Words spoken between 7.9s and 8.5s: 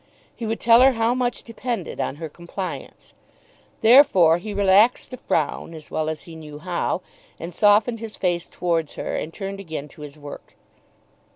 his face